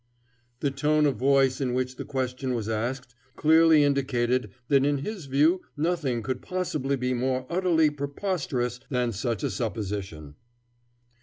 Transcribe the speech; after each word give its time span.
The 0.61 0.71
tone 0.71 1.05
of 1.05 1.17
voice 1.17 1.61
in 1.61 1.75
which 1.75 1.95
the 1.97 2.05
question 2.05 2.55
was 2.55 2.67
asked 2.67 3.13
clearly 3.35 3.83
indicated 3.83 4.49
that 4.67 4.83
in 4.83 4.97
his 5.05 5.27
view 5.27 5.61
nothing 5.77 6.23
could 6.23 6.41
possibly 6.41 6.95
be 6.95 7.13
more 7.13 7.45
utterly 7.51 7.91
preposterous 7.91 8.79
than 8.89 9.11
such 9.11 9.43
a 9.43 9.51
supposition. 9.51 10.37